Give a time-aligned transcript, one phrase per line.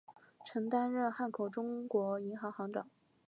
[0.47, 2.87] 曾担任汉口中国银行行长。